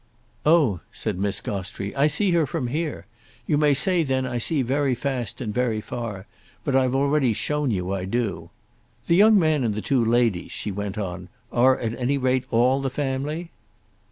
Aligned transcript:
"Oh," 0.47 0.79
said 0.91 1.19
Miss 1.19 1.41
Gostrey, 1.41 1.95
"I 1.95 2.07
see 2.07 2.31
her 2.31 2.47
from 2.47 2.69
here! 2.69 3.05
You 3.45 3.59
may 3.59 3.75
say 3.75 4.01
then 4.01 4.25
I 4.25 4.39
see 4.39 4.63
very 4.63 4.95
fast 4.95 5.39
and 5.39 5.53
very 5.53 5.79
far, 5.79 6.25
but 6.63 6.75
I've 6.75 6.95
already 6.95 7.33
shown 7.33 7.69
you 7.69 7.93
I 7.93 8.05
do. 8.05 8.49
The 9.05 9.15
young 9.15 9.37
man 9.37 9.63
and 9.63 9.75
the 9.75 9.79
two 9.83 10.03
ladies," 10.03 10.51
she 10.51 10.71
went 10.71 10.97
on, 10.97 11.29
"are 11.51 11.77
at 11.77 11.99
any 11.99 12.17
rate 12.17 12.45
all 12.49 12.81
the 12.81 12.89
family?" 12.89 13.51